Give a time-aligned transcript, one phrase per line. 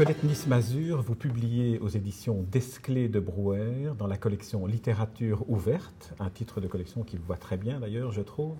[0.00, 6.30] Colette Nice-Mazur, vous publiez aux éditions Desclés de Brouwer dans la collection Littérature ouverte, un
[6.30, 8.56] titre de collection qui vous va très bien d'ailleurs, je trouve,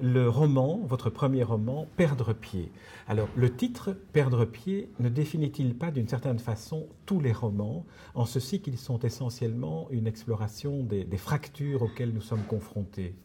[0.00, 2.70] le roman, votre premier roman, Perdre pied.
[3.08, 7.84] Alors, le titre Perdre pied ne définit-il pas d'une certaine façon tous les romans,
[8.14, 13.16] en ceci qu'ils sont essentiellement une exploration des fractures auxquelles nous sommes confrontés?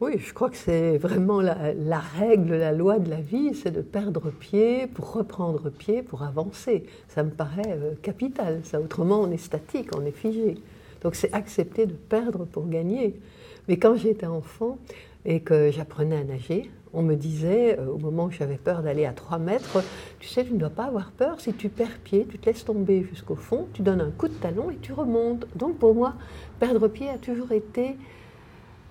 [0.00, 3.80] Oui, je crois que c'est vraiment la, règle, la loi de la vie, c'est de
[3.80, 6.84] perdre pied pour reprendre pied, pour avancer.
[7.08, 8.80] Ça me paraît euh, capital, ça.
[8.80, 10.54] Autrement, on est statique, on est figé.
[11.02, 13.20] Donc c'est accepter de perdre pour gagner.
[13.66, 14.78] Mais quand j'étais enfant
[15.24, 19.04] et que j'apprenais à nager, on me disait, euh, au moment où j'avais peur d'aller
[19.04, 19.82] à 3 mètres,
[20.20, 22.64] tu sais, tu ne dois pas avoir peur, si tu perds pied, tu te laisses
[22.64, 25.46] tomber jusqu'au fond, tu donnes un coup de talon et tu remontes.
[25.56, 26.14] Donc pour moi,
[26.60, 27.96] perdre pied a toujours été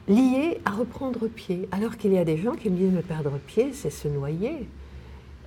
[0.08, 1.68] lié à reprendre pied.
[1.72, 4.68] Alors qu'il y a des gens qui me disent, me perdre pied, c'est se noyer.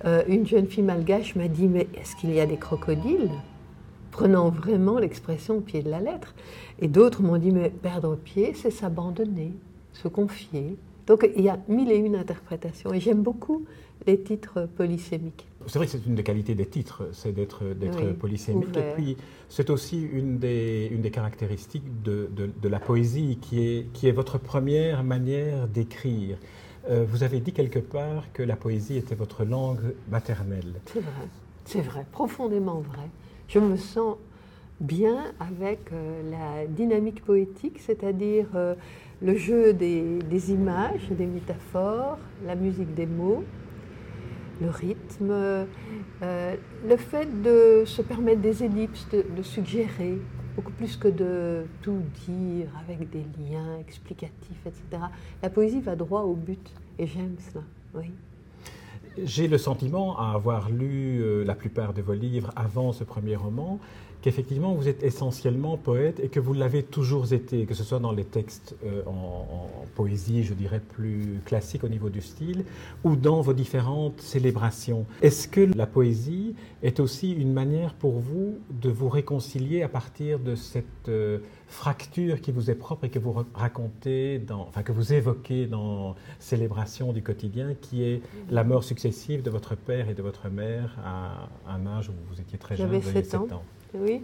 [0.05, 3.31] Euh, une jeune fille malgache m'a dit, mais est-ce qu'il y a des crocodiles?
[4.11, 6.33] Prenant vraiment l'expression au pied de la lettre.
[6.79, 9.53] Et d'autres m'ont dit, mais perdre pied, c'est s'abandonner,
[9.93, 10.75] se confier.
[11.07, 12.93] Donc il y a mille et une interprétations.
[12.93, 13.65] Et j'aime beaucoup
[14.05, 15.50] les titres polysémiques.
[15.67, 17.63] C'est vrai que c'est une des qualités des titres, c'est d'être
[18.19, 18.75] polysémique.
[18.77, 19.17] Et puis,
[19.49, 24.11] c'est aussi une des, une des caractéristiques de, de, la poésie, qui est, qui est
[24.11, 26.37] votre première manière d'écrire.
[26.89, 30.73] Euh, vous avez dit quelque part que la poésie était votre langue maternelle.
[30.85, 31.27] C'est vrai,
[31.65, 33.07] c'est vrai, profondément vrai.
[33.47, 34.15] Je me sens
[34.79, 38.73] bien avec euh, la dynamique poétique, c'est-à-dire euh,
[39.21, 43.43] le jeu des, des, images, des métaphores, la musique des mots,
[44.61, 46.55] le rythme, euh,
[46.87, 50.19] le fait de se permettre des ellipses, de, suggérer,
[50.55, 55.03] beaucoup plus que de tout dire avec des liens explicatifs, etc.
[55.41, 57.63] La poésie va droit au but et j'aime cela,
[57.95, 58.11] oui.
[59.17, 63.35] J'ai le sentiment, à avoir lu euh, la plupart de vos livres avant ce premier
[63.35, 63.77] roman,
[64.21, 68.13] qu'effectivement vous êtes essentiellement poète et que vous l'avez toujours été, que ce soit dans
[68.13, 72.63] les textes euh, en, poésie, je dirais plus classique au niveau du style,
[73.03, 75.05] ou dans vos différentes célébrations.
[75.21, 80.39] Est-ce que la poésie est aussi une manière pour vous de vous réconcilier à partir
[80.39, 81.39] de cette euh,
[81.71, 86.15] fracture qui vous est propre et que vous racontez, dans, enfin que vous évoquez dans
[86.37, 90.97] Célébration du quotidien, qui est la mort successive de votre père et de votre mère
[91.03, 93.47] à un âge où vous étiez très jeune, vous 7 ans.
[93.51, 93.63] ans.
[93.93, 94.21] Oui.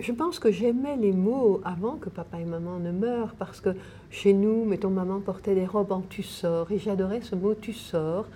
[0.00, 3.70] je pense que j'aimais les mots avant que papa et maman ne meurent, parce que
[4.10, 8.26] chez nous, mettons, maman portait des robes en tussor, et j'adorais ce mot tussor,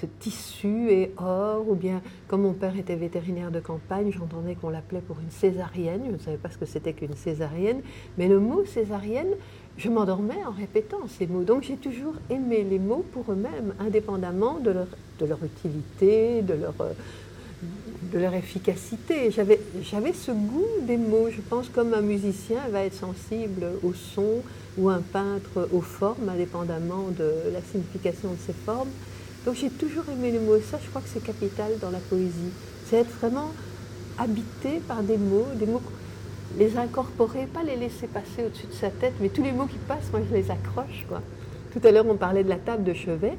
[0.00, 4.70] ce tissu et or, ou bien, comme mon père était vétérinaire de campagne, j'entendais qu'on
[4.70, 7.82] l'appelait pour une césarienne, je ne savais pas ce que c'était qu'une césarienne,
[8.18, 9.34] mais le mot césarienne,
[9.76, 11.42] je m'endormais en répétant ces mots.
[11.42, 16.92] Donc j'ai toujours aimé les mots pour eux-mêmes, indépendamment de leur, utilité, de leur euh,
[18.12, 19.30] de leur efficacité.
[19.30, 21.28] J'avais, j'avais ce goût des mots.
[21.30, 24.42] Je pense comme un musicien va être sensible au son
[24.76, 28.90] ou un peintre aux formes, indépendamment de la signification de ces formes.
[29.44, 30.58] Donc j'ai toujours aimé les mots.
[30.70, 32.52] Ça, je crois que c'est capital dans la poésie.
[32.86, 33.50] C'est être vraiment
[34.18, 35.82] habité par des mots, des mots,
[36.58, 39.78] les incorporer, pas les laisser passer au-dessus de sa tête, mais tous les mots qui
[39.78, 41.06] passent, moi je les accroche.
[41.08, 41.22] Quoi.
[41.72, 43.36] Tout à l'heure, on parlait de la table de chevet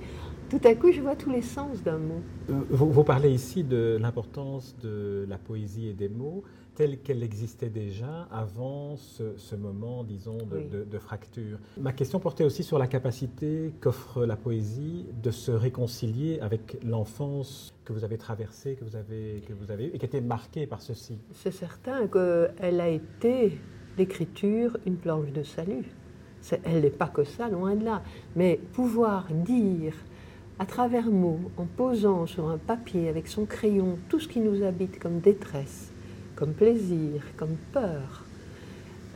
[0.53, 2.21] tout à coup, je vois tous les sens d'un mot.
[2.51, 6.43] Euh, vous, parlez ici de l'importance de la poésie et des mots
[6.75, 11.57] telle qu'elle existait déjà avant ce, moment, disons, de, fracture.
[11.79, 17.73] Ma question portait aussi sur la capacité qu'offre la poésie de se réconcilier avec l'enfance
[17.85, 20.65] que vous avez traversée, que vous avez, que vous avez eue, et qui était marquée
[20.65, 21.19] par ceci.
[21.31, 23.59] C'est certain qu'elle a été,
[23.97, 25.85] l'écriture, une planche de salut.
[26.63, 28.01] Elle n'est pas que ça, loin de là.
[28.35, 29.93] Mais pouvoir dire
[30.63, 34.63] à travers mots, en posant sur un papier avec son crayon tout ce qui nous
[34.63, 35.91] habite comme détresse,
[36.37, 38.23] comme plaisir, comme peur,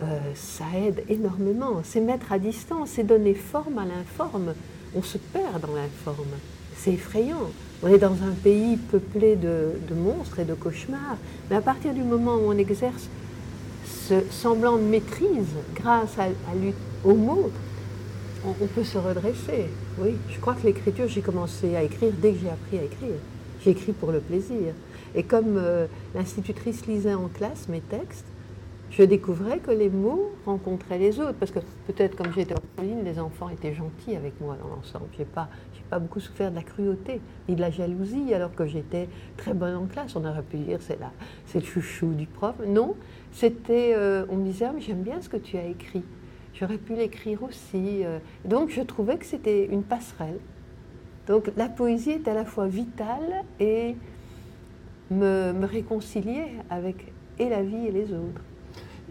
[0.03, 1.79] euh, ça aide énormément.
[1.85, 4.55] C'est mettre à distance, c'est donner forme à l'informe.
[4.93, 6.35] On se perd dans l'informe.
[6.75, 7.49] C'est effrayant.
[7.81, 11.15] On est dans un pays peuplé de, monstres et de cauchemars.
[11.49, 13.07] Mais à partir du moment où on exerce
[13.85, 16.27] ce semblant de maîtrise grâce à,
[17.05, 17.51] aux mots,
[18.61, 19.65] on, peut se redresser.
[19.99, 23.15] Oui, je crois que l'écriture, j'ai commencé à écrire dès que j'ai appris à écrire.
[23.61, 24.73] J'ai écrit pour le plaisir.
[25.15, 28.25] Et comme euh, l'institutrice lisait en classe mes textes,
[28.91, 31.33] je découvrais que les mots rencontraient les autres.
[31.33, 35.05] Parce que peut-être comme j'étais orpheline, les enfants étaient gentils avec moi dans l'ensemble.
[35.13, 35.49] Je n'ai pas,
[35.89, 39.75] pas beaucoup souffert de la cruauté, ni de la jalousie, alors que j'étais très bonne
[39.75, 40.15] en classe.
[40.15, 42.55] On aurait pu dire c'est le chouchou du prof.
[42.65, 42.95] Non,
[43.31, 46.03] c'était, euh, on me disait, ah, mais j'aime bien ce que tu as écrit.
[46.59, 48.03] J'aurais pu l'écrire aussi.
[48.03, 48.19] Euh.
[48.45, 50.39] Donc je trouvais que c'était une passerelle.
[51.27, 53.95] Donc la poésie est à la fois vitale et
[55.11, 58.41] me, me réconcilier avec et la vie et les autres.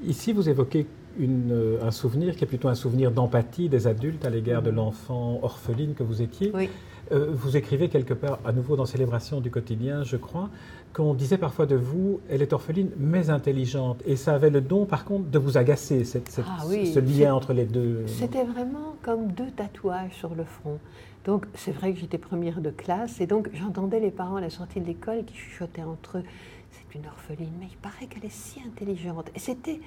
[0.04, 0.86] Ici, vous évoquez
[1.18, 5.38] une, un souvenir qui est plutôt un souvenir d'empathie des adultes à l'égard de l'enfant
[5.42, 6.50] orpheline que vous étiez.
[6.54, 6.68] Oui.
[7.12, 10.50] Euh, vous écrivez quelque part, à nouveau dans Célébration du quotidien, je crois,
[10.92, 14.02] qu'on disait parfois de vous, elle est orpheline mais intelligente.
[14.06, 16.98] Et ça avait le don, par contre, de vous agacer, cette, cette, Ah oui, ce
[16.98, 18.04] lien entre les deux.
[18.06, 20.78] C'était vraiment comme deux tatouages sur le front.
[21.24, 24.50] Donc c'est vrai que j'étais première de classe et donc j'entendais les parents à la
[24.50, 26.22] sortie de l'école qui chuchotaient entre eux.
[26.70, 29.30] C'est une orpheline, mais il paraît qu'elle est si intelligente.
[29.34, 29.80] Et c'était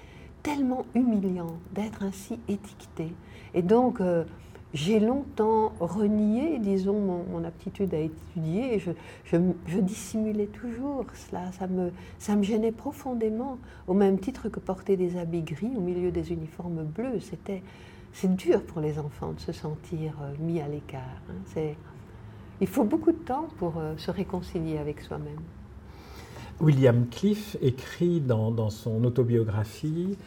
[0.43, 3.13] tellement humiliant d'être ainsi étiquetée.
[3.53, 4.25] Et donc euh,
[4.73, 8.79] j'ai longtemps renié, disons, mon, aptitude à étudier.
[9.25, 11.51] Je, dissimulais toujours cela.
[11.51, 13.57] Ça me, gênait profondément,
[13.87, 17.19] au même titre que porter des habits gris au milieu des uniformes bleus.
[17.19, 17.63] C'était,
[18.13, 21.21] c'est dur pour les enfants de se sentir euh, mis à l'écart.
[21.29, 21.73] hein.
[22.61, 25.39] Il faut beaucoup de temps pour euh, se réconcilier avec soi-même.
[26.59, 30.17] William Cliff écrit dans son autobiographie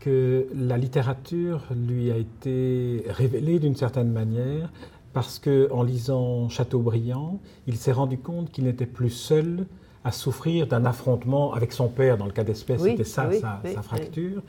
[0.00, 4.70] que la littérature lui a été révélée d'une certaine manière
[5.12, 9.66] parce que en lisant Chateaubriand, il s'est rendu compte qu'il n'était plus seul
[10.04, 12.16] à souffrir d'un affrontement avec son père.
[12.18, 13.84] Dans le cas d'espèce, Oui, c'était ça oui, sa, oui, sa oui.
[13.84, 14.42] fracture.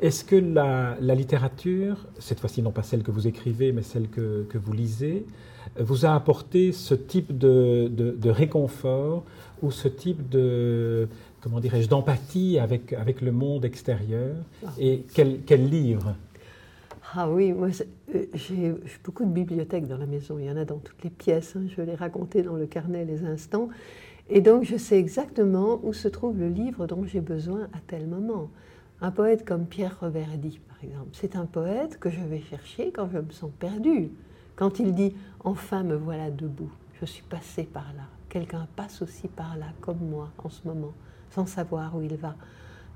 [0.00, 4.08] Est-ce que la, la littérature, cette fois-ci non pas celle que vous écrivez, mais celle
[4.08, 5.24] que, que vous lisez,
[5.78, 9.22] vous a apporté ce type de, de- de réconfort
[9.62, 11.08] ou ce type de,
[11.42, 14.36] comment dirais-je, d'empathie avec, avec le monde extérieur
[14.78, 16.14] Et quel, quel livre?
[17.14, 17.68] Ah oui, moi
[18.14, 21.02] euh, j'ai j'ai beaucoup de bibliothèques dans la maison, il y en a dans toutes
[21.04, 23.68] les pièces, hein, je l'ai raconté dans le carnet les instants.
[24.30, 28.06] Et donc je sais exactement où se trouve le livre dont j'ai besoin à tel
[28.06, 28.48] moment.
[29.02, 33.10] Un poète comme Pierre Reverdy, par exemple, c'est un poète que je vais chercher quand
[33.12, 34.10] je me sens perdue.
[34.56, 35.08] Quand il dit⁇
[35.40, 39.98] Enfin me voilà debout, je suis passé par là, quelqu'un passe aussi par là, comme
[39.98, 40.94] moi, en ce moment,
[41.34, 42.28] sans savoir où il va⁇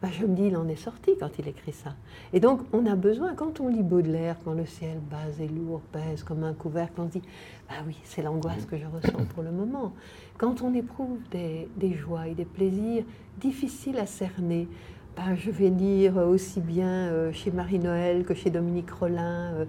[0.03, 1.94] ben, je me dis, il en est sorti quand il écrit ça.
[2.35, 5.81] Et donc, on a besoin, quand on lit Baudelaire, quand le ciel bas et lourd
[5.91, 7.23] pèse comme un couvercle, on se dit,
[7.67, 9.94] bah oui, c'est l'angoisse que je ressens pour le moment.
[10.37, 13.05] Quand on éprouve des, joies et des plaisirs
[13.38, 14.69] difficiles à cerner,
[15.17, 19.67] ben, je vais lire aussi bien euh, chez Marie-Noël que chez Dominique Rollin.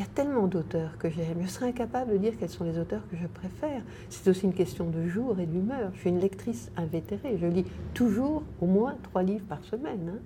[0.00, 1.42] Il y a tellement d'auteurs que j'aime.
[1.42, 3.82] Je serais incapable de dire quels sont les auteurs que je préfère.
[4.08, 5.90] C'est aussi une question de jour et d'humeur.
[5.92, 7.36] Je suis une lectrice invétérée.
[7.38, 10.14] Je lis toujours au moins trois livres par semaine.
[10.14, 10.18] hein.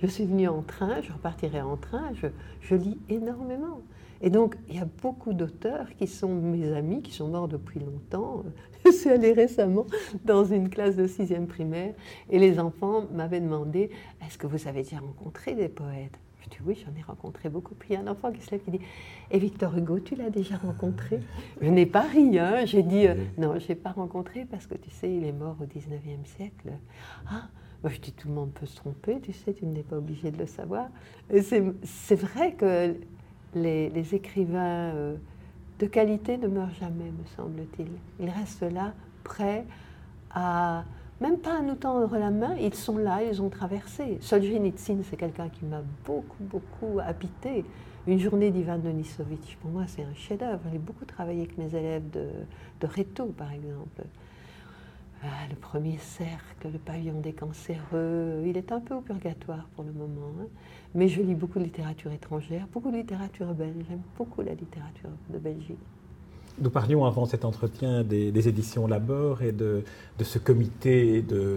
[0.00, 2.28] Je suis venue en train, je repartirai en train, je,
[2.62, 3.82] je lis énormément.
[4.22, 7.80] Et donc, il y a beaucoup d'auteurs qui sont mes amis, qui sont morts depuis
[7.80, 8.44] longtemps.
[8.86, 9.86] Je suis allée récemment
[10.24, 11.92] dans une classe de sixième primaire
[12.30, 13.90] et les enfants m'avaient demandé
[14.26, 16.18] Est-ce que vous avez déjà rencontré des poètes?
[16.42, 17.74] Je dis Oui, j'en ai rencontré beaucoup.
[17.74, 18.80] Puis il y a un enfant qui se lève qui dit
[19.30, 21.20] Et Victor Hugo, tu l'as déjà rencontré?
[21.60, 22.64] Je n'ai pas ri, hein.
[22.66, 25.56] j'ai dit euh, Non, je n'ai pas rencontré parce que tu sais, il est mort
[25.60, 26.70] au 19e siècle.
[27.28, 27.48] Ah
[27.82, 30.30] moi, je dis tout le monde peut se tromper, tu sais, tu n'es pas obligé
[30.30, 30.86] de le savoir.
[31.40, 32.94] C'est vrai que
[33.56, 35.16] les, les écrivains euh,
[35.80, 37.88] de qualité ne meurent jamais, me semble-t-il.
[38.20, 38.94] Ils restent là,
[39.24, 39.64] prêts
[40.30, 40.84] à,
[41.22, 44.18] même pas à nous tendre la main, ils sont là, ils ont traversé.
[44.20, 47.64] Solzhenitsyn, c'est quelqu'un qui m'a beaucoup, beaucoup habité.
[48.08, 50.60] Une journée d'Ivan Denisovitch, pour moi, c'est un chef-d'œuvre.
[50.72, 52.26] J'ai beaucoup travaillé avec mes élèves de,
[52.80, 54.02] de Réto, par exemple.
[55.22, 59.84] Ah, le premier cercle, le pavillon des cancéreux, il est un peu au purgatoire pour
[59.84, 60.32] le moment.
[60.40, 60.46] hein.
[60.96, 63.84] Mais je lis beaucoup de littérature étrangère, beaucoup de littérature belge.
[63.88, 65.78] J'aime beaucoup la littérature de Belgique.
[66.60, 69.82] Nous parlions avant cet entretien des, des éditions Labor et de,
[70.18, 71.56] de ce comité de,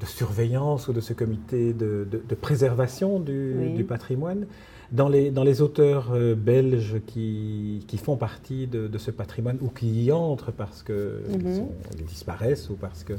[0.00, 3.72] de surveillance ou de ce comité de, préservation du, Oui.
[3.74, 4.46] du patrimoine.
[4.90, 9.68] Dans les, dans les auteurs euh, belges qui, qui font partie de, ce patrimoine ou
[9.68, 10.94] qui y entrent parce qu'ils
[11.38, 11.68] Mhm.
[12.06, 13.14] disparaissent ou parce que...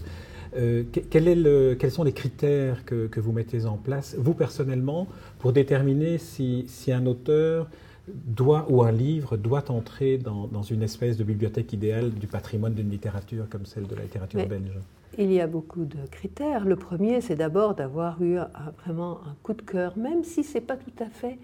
[0.56, 4.16] euh, que- quel est le- quels sont les critères que, que vous mettez en place,
[4.20, 5.08] vous personnellement,
[5.40, 7.70] pour déterminer si, si un auteur
[8.08, 12.74] doit, ou un livre doit entrer dans, dans une espèce de bibliothèque idéale du patrimoine
[12.74, 14.78] d'une littérature comme celle de la littérature Mais- belge
[15.18, 16.66] Il y a beaucoup de critères.
[16.66, 18.50] Le premier, c'est d'abord d'avoir eu un-
[18.84, 21.38] vraiment un coup de cœur, même si c'est pas tout à fait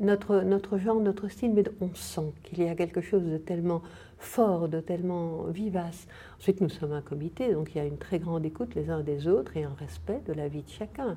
[0.00, 3.82] notre, notre genre, notre style, mais on sent qu'il y a quelque chose de tellement
[4.18, 6.06] fort, de tellement vivace.
[6.38, 9.00] Ensuite, nous sommes un comité, donc il y a une très grande écoute les uns
[9.00, 11.16] des autres et un respect de la vie de chacun.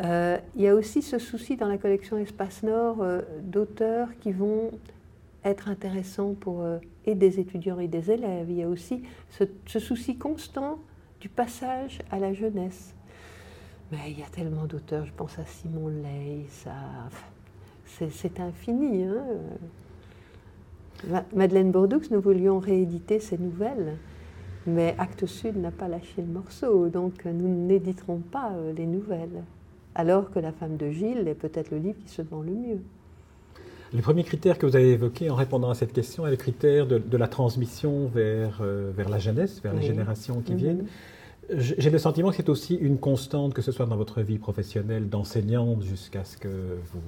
[0.00, 4.32] Euh, il y a aussi ce souci dans la collection Espace Nord euh, d'auteurs qui
[4.32, 4.72] vont
[5.44, 8.50] être intéressants pour euh, et des étudiants et des élèves.
[8.50, 10.78] Il y a aussi ce, souci constant
[11.20, 12.94] du passage à la jeunesse.
[13.92, 17.08] Mais il y a tellement d'auteurs, je pense à Simon Leys, à...
[17.86, 19.04] c'est, infini.
[19.04, 19.22] hein.
[21.06, 23.96] Ma- Madeleine Bourdoux, nous voulions rééditer ses nouvelles.
[24.66, 29.44] Mais Actes Sud n'a pas lâché le morceau, donc nous n'éditerons pas les nouvelles.
[29.94, 32.80] Alors que La femme de Gilles est peut-être le livre qui se vend le mieux.
[33.94, 36.86] Le premier critère que vous avez évoqué en répondant à cette question est le critère
[36.86, 40.58] de, la transmission vers, euh, vers la jeunesse, vers les générations qui mhm.
[40.58, 40.86] viennent.
[41.50, 45.10] J'ai le sentiment que c'est aussi une constante, que ce soit dans votre vie professionnelle
[45.10, 47.00] d'enseignante jusqu'à ce que vous,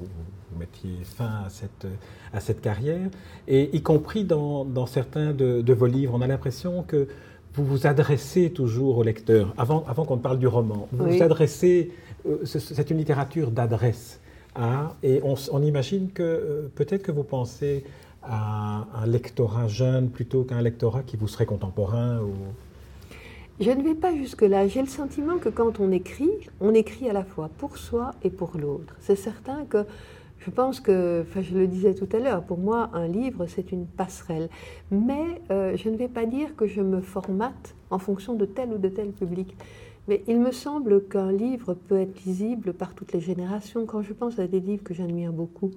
[0.58, 1.86] mettiez fin à cette,
[2.34, 3.08] à cette carrière,
[3.48, 6.12] et y compris dans, dans certains de, de, vos livres.
[6.14, 7.08] On a l'impression que
[7.54, 10.88] vous vous adressez toujours au lecteur, avant, avant qu'on ne parle du roman.
[10.92, 11.90] Vous vous adressez,
[12.44, 14.20] c'est une littérature d'adresse.
[14.54, 17.84] Hein, et on, imagine que euh, peut-être que vous pensez
[18.22, 22.20] à un lectorat jeune plutôt qu'un lectorat qui vous serait contemporain.
[23.60, 24.66] Je ne vais pas jusque-là.
[24.66, 26.30] J'ai le sentiment que quand on écrit,
[26.60, 28.96] on écrit à la fois pour soi et pour l'autre.
[29.00, 29.84] C'est certain que
[30.38, 33.72] je pense que, enfin je le disais tout à l'heure, pour moi, un livre, c'est
[33.72, 34.48] une passerelle.
[34.90, 38.70] Mais euh, je ne vais pas dire que je me formate en fonction de tel
[38.70, 39.56] ou de tel public.
[40.08, 43.86] Mais il me semble qu'un livre peut être lisible par toutes les générations.
[43.86, 45.72] Quand je pense à des livres que j'admire beaucoup,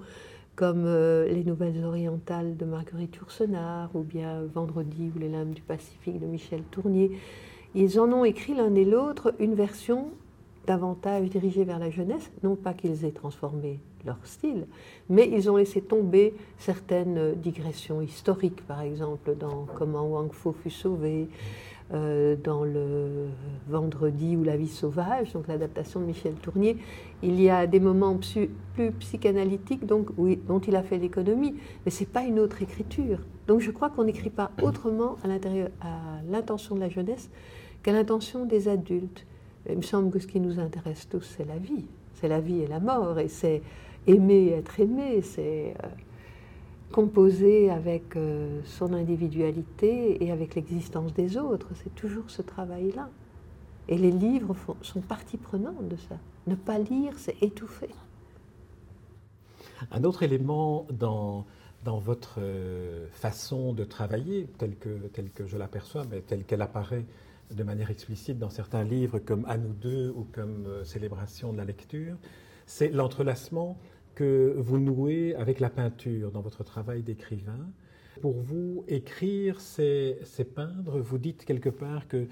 [0.56, 5.62] comme euh, Les Nouvelles Orientales de Marguerite Yourcenar, ou bien Vendredi ou Les Lames du
[5.62, 7.12] Pacifique de Michel Tournier,
[7.76, 10.10] ils en ont écrit l'un et l'autre une version
[10.68, 14.68] davantage dirigée vers la jeunesse, non pas qu'ils aient transformé leur style,
[15.10, 20.70] mais ils ont laissé tomber certaines digressions historiques, par exemple dans Comment Wang Fo fut
[20.70, 21.28] sauvé,
[21.94, 23.28] euh, dans le
[23.68, 26.78] Vendredi ou La vie sauvage, donc l'adaptation de Michel Tournier,
[27.24, 28.18] il y a des moments
[28.76, 30.10] plus psychanalytiques donc,
[30.48, 31.56] dont il a fait l'économie,
[31.86, 33.20] mais ce n'est pas une autre écriture.
[33.48, 35.28] Donc je crois qu'on n'écrit pas autrement à
[36.30, 37.30] l'intention de la jeunesse
[37.84, 39.26] qu'à l'intention des adultes.
[39.70, 41.86] Il me semble que ce qui nous intéresse tous, c'est la vie.
[42.14, 43.62] C'est la vie et la mort, et c'est
[44.08, 45.88] aimer être aimé, c'est euh,
[46.92, 51.68] composer avec euh, son individualité et avec l'existence des autres.
[51.84, 53.10] C'est toujours ce travail-là.
[53.88, 56.18] Et les livres sont partie prenante de ça.
[56.48, 57.90] Ne pas lire, c'est étouffer.
[59.92, 61.46] Un autre élément dans,
[61.84, 66.62] dans votre euh, façon de travailler, telle que, telle que je l'aperçois, mais telle qu'elle
[66.62, 67.06] apparaît
[67.52, 71.58] de manière explicite dans certains livres comme À nous deux ou comme euh, Célébration de
[71.58, 72.16] la lecture,
[72.66, 73.78] c'est l'entrelacement
[74.20, 77.66] que vous nouez avec la peinture dans votre travail d'écrivain.
[78.22, 81.00] Pour vous, écrire, c'est peindre.
[81.00, 82.28] Vous dites quelque part que,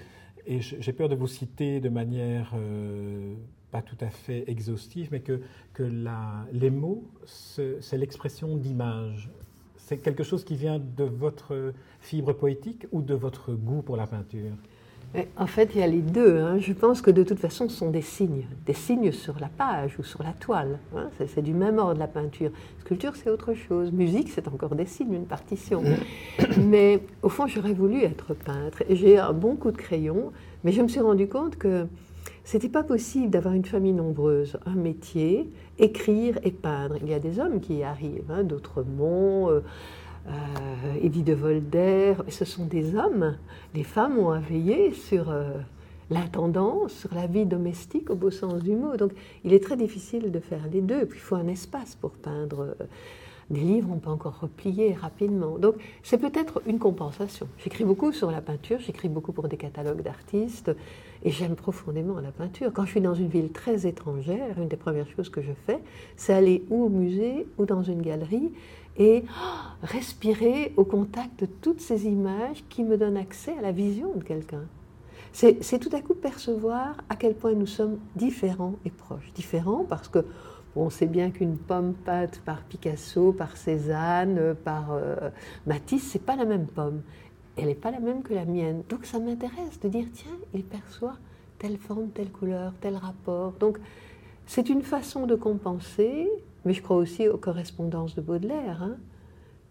[0.46, 3.32] et j'ai peur de vous citer de manière euh,
[3.70, 5.40] pas tout à fait exhaustive, mais que,
[5.72, 9.30] que la, les mots, c'est l'expression d'images.
[9.78, 14.06] C'est quelque chose qui vient de votre fibre poétique ou de votre goût pour la
[14.06, 14.56] peinture?
[15.36, 16.38] En fait, il y a les deux.
[16.38, 16.58] Hein.
[16.58, 19.98] Je pense que de toute façon, ce sont des signes, des signes sur la page
[19.98, 20.78] ou sur la toile.
[20.96, 21.08] Hein.
[21.26, 22.50] C'est du même ordre, la peinture.
[22.80, 23.90] Sculpture, c'est autre chose.
[23.90, 25.82] Musique, c'est encore des signes, une partition.
[26.58, 28.82] Mais au fond, j'aurais voulu être peintre.
[28.90, 30.32] J'ai un bon coup de crayon,
[30.64, 31.86] mais je me suis rendu compte que
[32.44, 36.96] c'était pas possible d'avoir une famille nombreuse, un métier, écrire et peindre.
[37.02, 39.50] Il y a des hommes qui y arrivent, hein, d'autres monts.
[39.50, 39.60] Euh,
[40.28, 43.36] euh, de Volder, ce sont des hommes.
[43.74, 45.52] Les femmes ont à veiller sur euh,
[46.10, 48.96] la tendance, sur la vie domestique au beau sens du mot.
[48.96, 49.12] Donc
[49.44, 51.06] il est très difficile de faire les deux.
[51.06, 52.74] Puis il faut un espace pour peindre.
[52.80, 52.84] Euh,
[53.50, 55.58] des livres, on peut encore replier rapidement.
[55.58, 57.48] Donc c'est peut-être une compensation.
[57.58, 60.70] J'écris beaucoup sur la peinture, j'écris beaucoup pour des catalogues d'artistes
[61.24, 62.70] et j'aime profondément la peinture.
[62.72, 65.78] Quand je suis dans une ville très étrangère, une des premières choses que je fais,
[66.16, 68.52] c'est aller ou au musée ou dans une galerie
[68.98, 69.24] et
[69.82, 74.24] respirer au contact de toutes ces images qui me donnent accès à la vision de
[74.24, 74.64] quelqu'un.
[75.32, 79.32] C'est tout à coup percevoir à quel point nous sommes différents et proches.
[79.34, 80.24] Différents parce que
[80.76, 85.30] on sait bien qu'une pomme peinte par Picasso, par Cézanne, par euh,
[85.66, 87.02] Matisse, c'est pas la même pomme.
[87.56, 88.82] Elle n'est pas la même que la mienne.
[88.88, 91.16] Donc ça m'intéresse de dire tiens, il perçoit
[91.58, 93.52] telle forme, telle couleur, tel rapport.
[93.58, 93.78] Donc
[94.46, 96.28] c'est une façon de compenser
[96.64, 98.96] mais je crois aussi aux correspondances de Baudelaire, hein,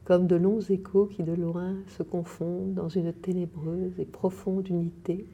[0.06, 5.26] comme de longs échos qui de loin se confondent dans une ténébreuse et profonde unité,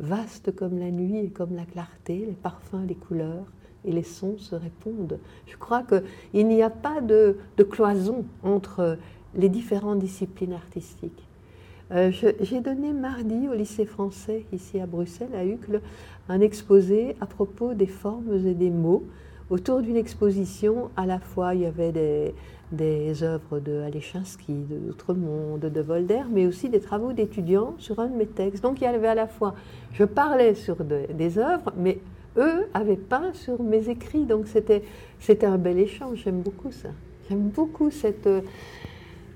[0.00, 3.46] vaste comme la nuit et comme la clarté, les parfums, les couleurs
[3.84, 5.18] et les sons se répondent.
[5.46, 7.36] Je crois qu'il n'y a pas de,
[7.70, 8.98] cloison entre
[9.34, 11.26] les différentes disciplines artistiques.
[11.90, 15.80] Euh, j'ai donné mardi au lycée français, ici à Bruxelles, à Uccle,
[16.28, 19.04] un exposé à propos des formes et des mots
[19.50, 21.92] autour d'une exposition, à la fois il y avait
[22.72, 28.06] des, œuvres de Alechinsky, de L'Outre-Monde, de Voltaire, mais aussi des travaux d'étudiants sur un
[28.06, 28.62] de mes textes.
[28.62, 29.54] Donc il y avait à la fois,
[29.92, 31.98] je parlais sur des œuvres, mais
[32.36, 34.24] eux avaient peint sur mes écrits.
[34.24, 34.82] Donc c'était,
[35.44, 36.90] un bel échange, j'aime beaucoup ça.
[37.28, 38.28] J'aime beaucoup cette,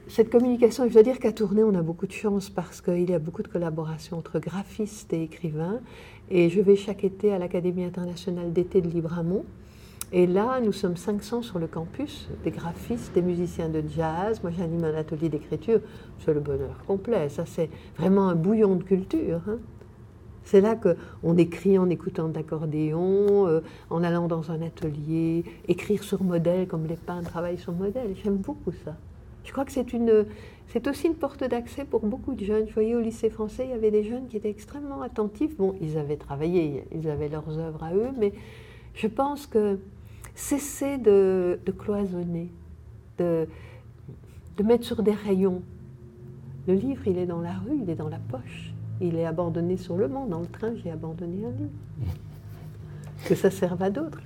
[0.08, 3.14] cette communication, je dois dire qu'à Tournai, on a beaucoup de chance parce qu'il y
[3.14, 5.80] a beaucoup de collaborations entre graphistes et écrivains.
[6.30, 9.44] Et je vais chaque été à l'Académie internationale d'été de Libramont.
[10.14, 14.42] Et là, nous sommes 500 sur le campus, des graphistes, des musiciens de jazz.
[14.42, 15.80] Moi, j'anime un atelier d'écriture.
[16.18, 17.30] C'est le bonheur complet.
[17.30, 19.40] Ça, c'est vraiment un bouillon de culture.
[19.48, 19.56] Hein.
[20.44, 26.22] C'est là qu'on écrit en écoutant d'accordéon, euh, en allant dans un atelier, écrire sur
[26.22, 28.14] modèle comme les peintres travaillent sur modèle.
[28.22, 28.94] J'aime beaucoup ça.
[29.44, 30.26] Je crois que c'est une,
[30.68, 32.66] c'est aussi une porte d'accès pour beaucoup de jeunes.
[32.68, 35.56] Je voyais au lycée français, il y avait des jeunes qui étaient extrêmement attentifs.
[35.56, 38.32] Bon, ils avaient travaillé, ils avaient leurs œuvres à eux, mais
[38.94, 39.78] je pense que
[40.34, 42.50] cesser de, cloisonner,
[43.18, 43.46] de,
[44.56, 45.62] de mettre sur des rayons.
[46.66, 48.72] Le livre, il est dans la rue, il est dans la poche.
[49.00, 50.30] Il est abandonné sur le monde.
[50.30, 52.14] Dans le train, j'ai abandonné un livre.
[53.24, 54.20] Que ça serve à d'autres.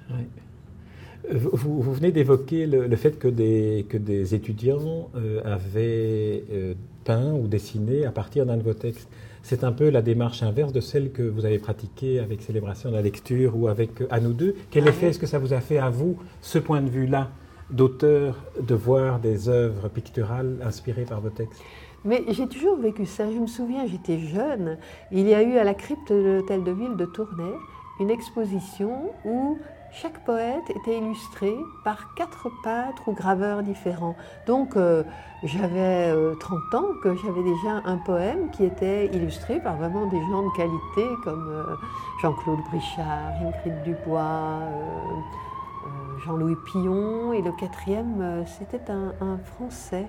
[1.32, 7.48] Vous, venez d'évoquer le, fait que des, que des étudiants euh, avaient euh, peint ou
[7.48, 9.08] dessiné à partir d'un de vos textes.
[9.48, 12.96] C'est un peu la démarche inverse de celle que vous avez pratiquée avec Célébration de
[12.96, 14.56] la lecture ou avec euh, À nous deux.
[14.72, 17.30] Quel ah effet est-ce que ça vous a fait à vous, ce point de vue-là,
[17.70, 21.62] d'auteur, de voir des œuvres picturales inspirées par vos textes?
[22.04, 23.30] Mais j'ai toujours vécu ça.
[23.30, 24.78] Je me souviens, j'étais jeune.
[25.12, 27.54] Il y a eu à la crypte de l'hôtel de ville de Tournai
[28.00, 29.58] une exposition où
[30.02, 34.14] chaque poète était illustré par quatre peintres ou graveurs différents.
[34.46, 35.02] Donc euh,
[35.42, 40.20] j'avais 30 euh, ans que j'avais déjà un poème qui était illustré par vraiment des
[40.20, 41.76] gens de qualité comme euh,
[42.20, 44.60] Jean-Claude Brichard, Ingrid Dubois,
[46.26, 47.32] Jean-Louis Pillon.
[47.32, 50.06] Et le quatrième, c'était un, Français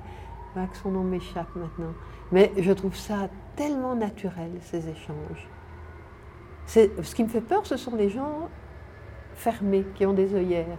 [0.55, 1.93] que son nom m'échappe maintenant.
[2.31, 5.47] Mais je trouve ça tellement naturel, ces échanges.
[6.65, 8.49] Ce qui me fait peur, ce sont les gens
[9.37, 10.77] fermés, qui ont des œillères.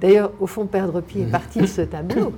[0.00, 2.32] D'ailleurs, au fond, Perdre pied est parti de ce tableau.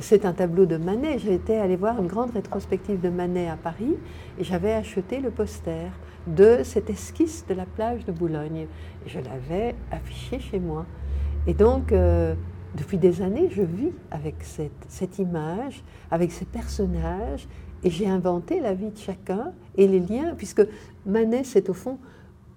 [0.00, 1.18] C'est un tableau de Manet.
[1.18, 3.94] J'étais allée voir une grande rétrospective de Manet à Paris
[4.38, 5.90] et j'avais acheté le poster
[6.26, 8.66] de cette esquisse de la plage de Boulogne.
[9.06, 10.86] Je l'avais affiché chez moi.
[11.46, 12.34] Et donc, euh,
[12.74, 17.46] depuis des années, je vis avec cette, image, avec ces personnages,
[17.84, 20.62] et j'ai inventé la vie de chacun et les liens, puisque
[21.04, 21.98] Manet, c'est au fond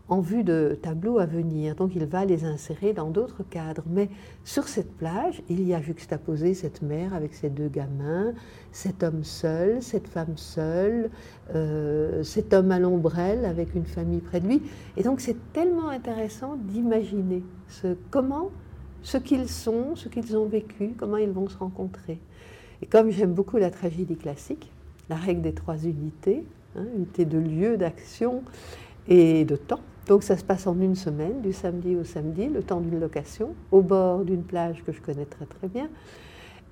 [0.10, 3.84] en vue de tableaux à venir, donc il va les insérer dans d'autres cadres.
[3.88, 4.10] Mais
[4.44, 8.34] sur cette plage, il y a juxtaposé cette mère avec ses deux gamins,
[8.72, 11.12] cet homme seul, cette femme seule,
[11.54, 14.64] euh, cet homme à l'ombrelle avec une famille près de lui.
[14.98, 18.50] Et donc c'est tellement intéressant d'imaginer ce, comment
[19.04, 22.20] ce qu'ils sont, ce qu'ils ont vécu, comment ils vont se rencontrer.
[22.82, 24.72] Et comme j'aime beaucoup la tragédie classique,
[25.10, 26.46] la règle des trois unités,
[26.76, 28.44] hein, unité de lieu, d'action
[29.08, 32.64] et de temps, donc ça se passe en une semaine, du samedi au samedi, le
[32.64, 35.88] temps d'une location, au bord d'une plage que je connais très très bien.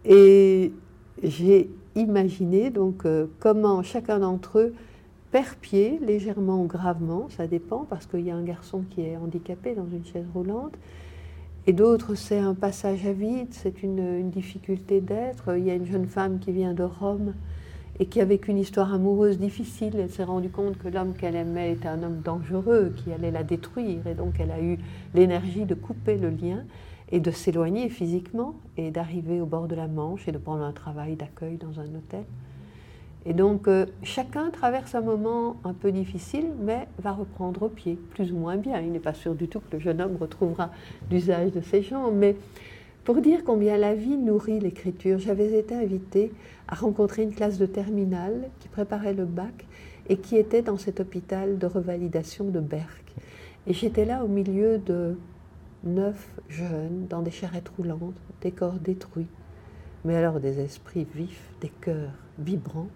[0.06, 0.74] Et
[1.22, 4.74] j'ai imaginé donc euh, comment chacun d'entre eux
[5.30, 9.18] perd pied, légèrement ou gravement, ça dépend, parce qu'il y a un garçon qui est
[9.18, 10.74] handicapé dans une chaise roulante,
[11.68, 15.56] et d'autres, c'est un passage à vide, c'est une, difficulté d'être.
[15.58, 17.34] Il y a une jeune femme qui vient de Rome
[18.00, 19.96] et qui a vécu une histoire amoureuse difficile.
[19.98, 23.44] Elle s'est rendue compte que l'homme qu'elle aimait était un homme dangereux, qui allait la
[23.44, 24.06] détruire.
[24.08, 24.78] Et donc elle a eu
[25.14, 26.64] l'énergie de couper le lien
[27.12, 30.74] et de s'éloigner physiquement et d'arriver au bord de la Manche et de prendre un
[30.74, 32.26] travail d'accueil dans un hôtel.
[33.26, 38.32] Et donc, euh, chacun traverse un moment un peu difficile, mais va reprendre pied, plus
[38.32, 38.80] ou moins bien.
[38.80, 40.72] Il n'est pas sûr du tout que le jeune homme retrouvera
[41.12, 42.38] l'usage de ses jambes, mais
[43.08, 46.34] pour dire combien la vie nourrit l'écriture, j'avais été invitée
[46.68, 49.66] à rencontrer une classe de terminale qui préparait le bac
[50.10, 53.16] et qui était dans cet hôpital de revalidation de Berck.
[53.66, 55.18] Et j'étais là au milieu de
[55.86, 59.30] neuf jeunes dans des charrettes roulantes, des corps détruits,
[60.04, 62.90] mais alors des esprits vifs, des cœurs vibrants.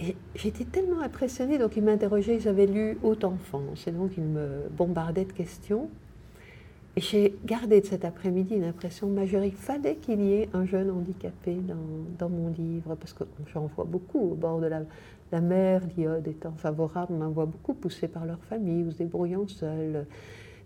[0.00, 4.24] Et j'étais tellement impressionnée, donc ils m'interrogeaient, ils avaient lu Haute Enfance, et donc ils
[4.24, 5.90] me bombardaient de questions.
[6.96, 9.44] J'ai gardé de cet après-midi une impression majeure.
[9.44, 11.58] Il fallait qu'il y ait un jeune handicapé
[12.18, 14.80] dans, mon livre, parce que j'en vois beaucoup au bord de la,
[15.30, 18.98] la mer, l'iode étant favorable, on en voit beaucoup poussés par leur famille ou se
[18.98, 20.06] débrouillant seuls.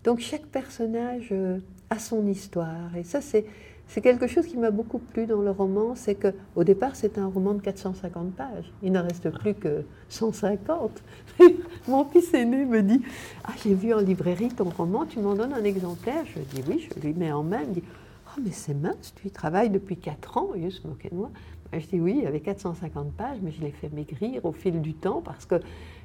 [0.05, 2.95] Donc chaque personnage euh, a son histoire.
[2.95, 3.45] Et ça, c'est
[3.93, 7.27] c'est quelque chose qui m'a beaucoup plu dans le roman, c'est qu'au départ, c'est un
[7.27, 8.71] roman de 450 pages.
[8.81, 11.03] Il n'en reste plus que 150.
[11.89, 13.01] Mon fils aîné me dit
[13.43, 16.87] Ah, j'ai vu en librairie ton roman, tu m'en donnes un exemplaire Je dis Oui,
[16.87, 17.63] je lui mets en main.
[17.63, 17.83] Il me dit
[18.27, 20.51] Oh, mais c'est mince, tu y travailles depuis 4 ans.
[20.55, 21.29] Il se moquait de moi.
[21.73, 24.79] Je dis Oui, il y avait 450 pages, mais je l'ai fait maigrir au fil
[24.79, 25.55] du temps parce que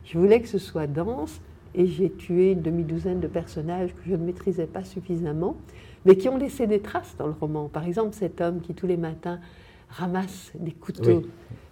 [0.03, 1.41] je voulais que ce soit dense
[1.77, 5.55] et j'ai tué une demi-douzaine de personnages que je ne maîtrisais pas suffisamment
[6.07, 7.69] mais qui ont laissé des traces dans le roman.
[7.69, 9.41] Par exemple, cet homme qui tous les matins
[9.91, 11.23] ramasse des couteaux.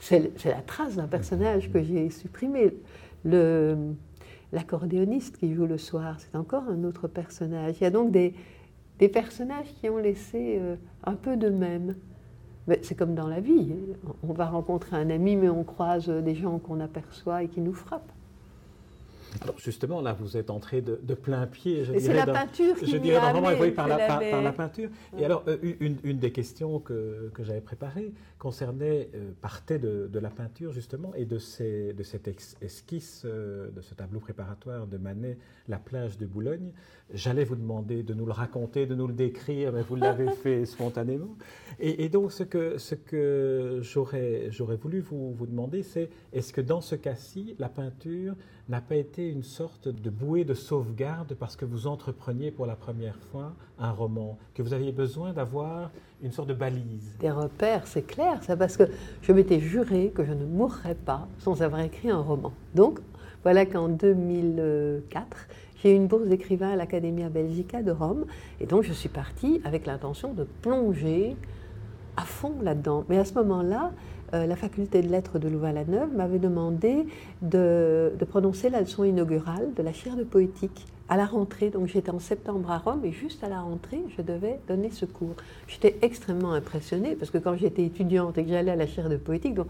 [0.01, 2.75] C'est la trace d'un personnage que j'ai supprimé.
[4.53, 7.77] L'accordéoniste qui joue le soir, c'est encore un autre personnage.
[7.81, 8.35] Il y a donc des,
[8.99, 11.97] des personnages qui ont laissé euh, un peu de même.
[12.83, 13.73] C'est comme dans la vie.
[14.23, 17.75] On va rencontrer un ami, mais on croise des gens qu'on aperçoit et qui nous
[17.75, 18.14] frappent.
[19.43, 22.21] Alors justement, là, vous êtes entré de, plein pied, je et dirais.
[22.21, 23.19] C'est la peinture qui je dirais,
[23.73, 24.91] par, la, par, la, peinture.
[25.19, 30.09] Et alors, euh, une, une, des questions que, que j'avais préparées concernait, euh, partait de,
[30.13, 32.29] de, la peinture, justement, et de, ces, de cette
[32.61, 36.73] esquisse, euh, de ce tableau préparatoire de Manet, La plage de Boulogne.
[37.13, 40.65] J'allais vous demander de nous le raconter, de nous le décrire, mais vous l'avez fait
[40.65, 41.37] spontanément.
[41.81, 46.61] Et, et, donc, ce que, ce que j'aurais voulu vous, vous demander, c'est est-ce que
[46.61, 48.35] dans ce cas-ci, la peinture
[48.69, 52.77] n'a pas été une sorte de bouée de sauvegarde parce que vous entrepreniez pour la
[52.77, 55.91] première fois un roman, que vous aviez besoin d'avoir
[56.23, 58.85] une sorte de balise Des repères, c'est clair, ça, parce que
[59.23, 62.53] je m'étais juré que je ne mourrais pas sans avoir écrit un roman.
[62.75, 63.01] Donc,
[63.43, 65.49] voilà qu'en 2004,
[65.83, 68.25] j'ai eu une bourse d'écrivain à l'Academia Belgica de Rome,
[68.61, 71.37] et donc je suis partie avec l'intention de plonger
[72.17, 73.05] à fond là-dedans.
[73.09, 73.93] Mais à ce moment-là,
[74.33, 77.07] la faculté de lettres de Louvain-la-Neuve m'avait demandé
[77.43, 81.71] de, prononcer la leçon inaugurale de la chaire de poétique à la rentrée.
[81.71, 85.05] Donc j'étais en septembre à Rome et juste à la rentrée, je devais donner ce
[85.05, 85.35] cours.
[85.69, 89.17] J'étais extrêmement impressionnée parce que quand j'étais étudiante et que j'allais à la chaire de
[89.17, 89.69] poétique, donc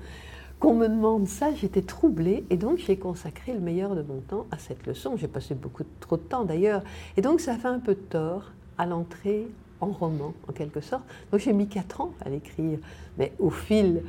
[0.60, 4.46] qu'on me demande ça, j'étais troublée et donc j'ai consacré le meilleur de mon temps
[4.50, 5.16] à cette leçon.
[5.16, 6.82] J'ai passé beaucoup trop de temps d'ailleurs
[7.16, 9.46] et donc ça fait un peu de tort à l'entrée
[9.80, 11.04] en roman en quelque sorte.
[11.32, 12.78] Donc j'ai mis quatre ans à l'écrire,
[13.18, 14.02] mais au fil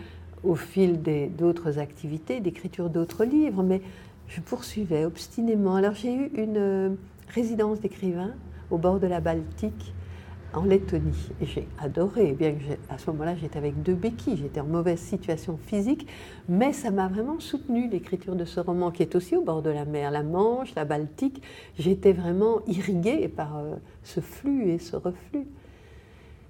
[0.46, 1.02] au fil
[1.38, 3.82] d'autres activités, d'écriture d'autres livres, mais
[4.28, 5.76] je poursuivais obstinément.
[5.76, 6.90] Alors j'ai eu une euh,
[7.30, 8.32] résidence d'écrivain
[8.72, 9.94] au bord de la Baltique,
[10.56, 11.32] en Lettonie.
[11.42, 15.00] Et j'ai adoré, bien que à ce moment-là j'étais avec deux béquilles, j'étais en mauvaise
[15.00, 16.08] situation physique,
[16.48, 19.70] mais ça m'a vraiment soutenu l'écriture de ce roman qui est aussi au bord de
[19.70, 21.42] la mer, la Manche, la Baltique.
[21.78, 25.48] J'étais vraiment irriguée par euh, ce flux et ce reflux.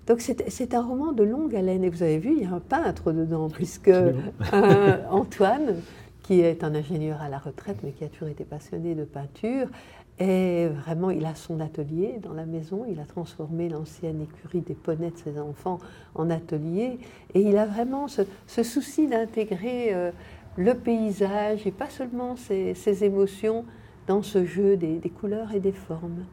[0.08, 1.84] Donc c'est un roman de longue haleine.
[1.84, 3.92] Et vous avez vu, il y a un peintre dedans, puisque
[5.10, 5.78] Antoine,
[6.24, 9.68] qui est un ingénieur à la retraite, mais qui a toujours été passionné de peinture,
[10.18, 12.86] et vraiment, il a son atelier dans la maison.
[12.90, 15.80] Il a transformé l'ancienne écurie des poneys de ses enfants
[16.14, 17.00] en atelier.
[17.34, 20.12] Et il a vraiment ce, souci d'intégrer euh,
[20.56, 23.66] le paysage et pas seulement ses, émotions
[24.08, 26.24] dans ce jeu des couleurs et des formes.